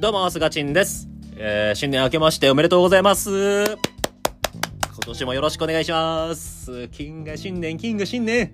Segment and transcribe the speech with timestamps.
[0.00, 1.08] どうも、すがちんです。
[1.34, 3.64] えー、新年明けましておめでとうございます。
[3.64, 3.76] 今
[5.06, 6.86] 年もよろしくお願いします。
[6.86, 8.52] 金が新年、金が新年。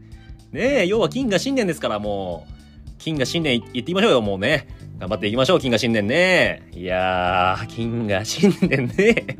[0.52, 4.68] ねえ、要は金が新年ですから、もう、金が新年言ってみましょうよ、もうね。
[4.98, 6.66] 頑張っていきましょう、金が新年ね。
[6.72, 9.36] いやー、金が新年ね。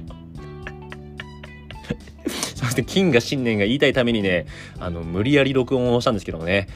[2.55, 4.45] そして、金が新年が言いたいためにね、
[4.79, 6.69] あの、無理やり録音をしたんですけどもね。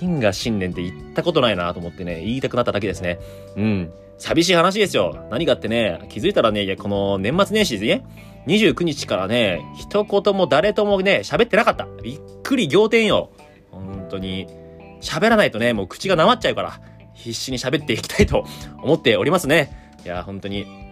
[0.00, 3.18] 金が新年って言ったことないなと思ってね、言いたくなっただけですね。
[3.54, 3.92] うん。
[4.16, 5.26] 寂しい話ですよ。
[5.30, 8.04] 何がってね、気づいたらね、いや、この年末年始でね、
[8.46, 11.86] 29日からね、一言も誰ともね、喋ってなかった。
[12.02, 13.30] びっくり仰天よ。
[13.70, 14.46] 本当に。
[15.02, 16.80] 喋らないとね、もう口がなまっちゃうから、
[17.12, 18.46] 必死に喋っていきたいと
[18.82, 19.92] 思っておりますね。
[20.02, 20.89] いや、本当に。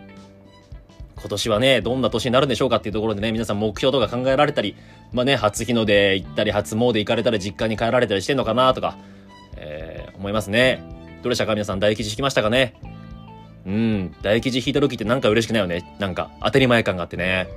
[1.20, 4.76] 今年はね、どんな年になるんでしょうかっていうところでね、皆さん目標とか考えられたり、
[5.12, 8.96] まあね、初日の出行ったり、初詣行かれたり、実家に帰られたりしてんのかなとか、
[9.56, 10.82] えー、思いますね。
[11.22, 11.54] どれでしたか？
[11.54, 12.74] 皆さん大吉引きましたかね？
[13.66, 15.96] うん、大吉引いた時ってなんか嬉しくないよね？
[15.98, 17.48] なんか当たり前感があってね。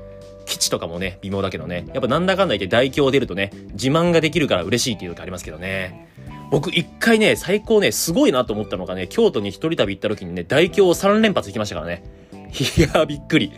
[0.46, 1.86] 基地とかもね、微妙だけどね。
[1.94, 6.10] やっぱなんだかんだ言って大凶出るとね、自慢ができるから嬉しいっていう時ありますけどね。
[6.50, 12.04] 僕一回ね、最高ね、すごいなと思ったのがね、京都に一人旅行った時にね、大凶を3連発行きましたからね。
[12.60, 13.52] いや、びっくり。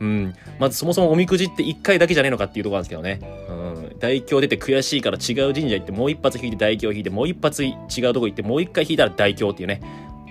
[0.00, 0.34] うん。
[0.58, 3.20] まずそもそもおみくじって1回だけじゃねえのかっていうとこなんですけどね。
[3.48, 3.96] うん。
[3.98, 9.80] 大凶出て悔しいから違う神社行ってもう一発引いて大凶引いてもう一発違うとこ行ってもう一回引いたら大凶っていうね。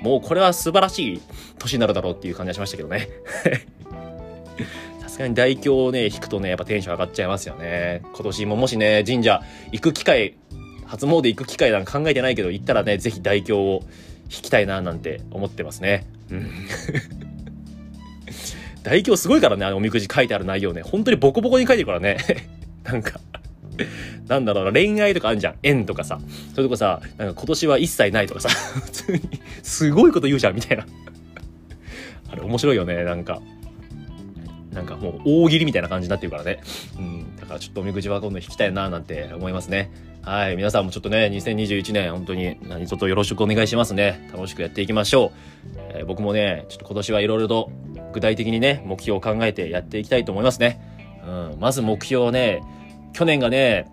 [0.01, 1.21] もうこれは素晴らしい
[1.57, 3.07] 年になるだろうっていう感じがしましたけどね。
[5.01, 8.01] さすがに大凶をね、引くとね、やっぱテンション上がっちゃいますよね。
[8.13, 10.35] 今年ももしね、神社行く機会、
[10.85, 13.83] 初詣行く機会なんか考えてないけど、行ったらね、ぜひ大凶を
[14.25, 16.05] 引きたいななんて思ってますね。
[16.31, 16.51] うん。
[18.83, 20.81] 大凶すごいからね、あのおみくじ書いてある内容ね。
[20.81, 22.17] 本当にボコボコに書いてるからね。
[22.83, 23.19] なんか、
[24.27, 25.55] なんだろうな、恋愛とかあんじゃん。
[25.63, 26.19] 縁とかさ。
[26.53, 28.49] それとかさ、なんか今年は一切ないとかさ、
[28.83, 29.21] 普通に、
[29.63, 30.85] すごいこと言うじゃん、みたいな。
[32.29, 33.41] あれ面白いよね、なんか。
[34.73, 36.59] なんかもう大喜利みたいな感じになってるからね。
[36.97, 37.35] うん。
[37.37, 39.91] だからちょっとおみくじは今度引きたいな、なんて思いますね。
[40.23, 40.55] はい。
[40.55, 44.29] 皆さんもちょっとね、2021年、本当に何卒よろしくお願いしますね。
[44.33, 45.77] 楽しくやっていきましょう。
[45.95, 47.71] えー僕もね、ちょっと今年はいろいろと
[48.13, 50.79] 具体的にね、目標を考えてやっていきたいと思いますね。
[51.25, 51.57] うん。
[51.59, 52.61] まず目標をね、
[53.11, 53.87] 去年がね、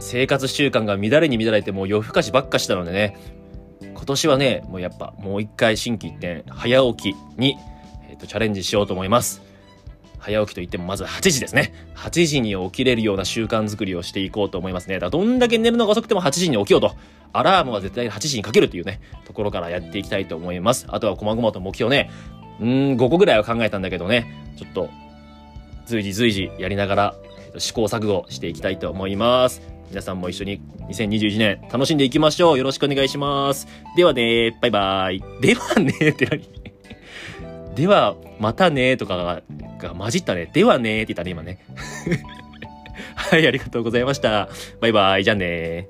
[0.00, 3.16] 生活習慣が乱れに乱れてもう夜更かしばっかしたのでね、
[3.80, 7.56] 今年はね、もうやっぱもう一回心機一転、早起きに、
[8.10, 9.42] えーとチャレンジしようと思います。
[10.24, 11.74] 早起きといってもまず8時ですね。
[11.96, 14.94] 8時に起きれるような習慣づくりをしていこうと思いますね。
[14.94, 16.96] だからどんだけ寝るのが遅くても8時に起きようと。
[17.34, 20.86] アラームは絶対8時にかけるというね、ところからやっていきたいと思います。
[20.88, 22.10] あとは細々と目標ね、
[22.60, 24.26] うん、5個ぐらいは考えたんだけどね、
[24.56, 24.90] ちょっと、
[25.86, 27.14] 随時随時やりながら、
[27.58, 29.62] 試行錯誤していきたいと思います。
[29.90, 32.58] 皆さんも一緒に2021年楽しんでいきましょう。
[32.58, 33.68] よろしくお願いします。
[33.96, 35.22] ではね、バイバーイ。
[35.40, 36.48] ではね って何？
[37.74, 39.42] では、またねとかが、
[39.78, 40.50] が混じったね。
[40.52, 41.58] ではねって言ったね、今ね。
[43.14, 44.48] はい、ありがとうございました。
[44.80, 45.24] バイバイ。
[45.24, 45.88] じゃあね